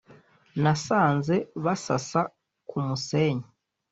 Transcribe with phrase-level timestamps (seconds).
[0.63, 2.21] Nasanze basasa
[2.69, 3.47] ku musenyi